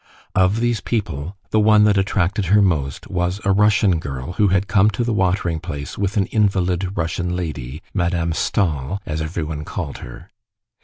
[0.33, 4.67] Of these people the one that attracted her most was a Russian girl who had
[4.67, 9.99] come to the watering place with an invalid Russian lady, Madame Stahl, as everyone called
[9.99, 10.31] her.